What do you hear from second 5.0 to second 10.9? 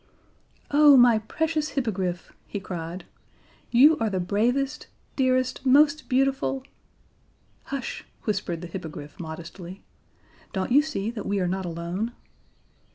dearest, most beautiful" "Hush," whispered the Hippogriff modestly. "Don't you